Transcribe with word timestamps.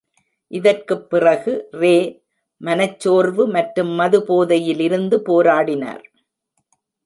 இதற்குப் 0.51 1.09
பிறகு, 1.09 1.67
ரே 1.71 2.23
மனச்சோர்வு 2.61 3.47
மற்றும் 3.47 3.89
மது 3.89 4.25
போதையில் 4.25 4.79
இருந்து 4.79 5.17
போராடினார். 5.27 6.03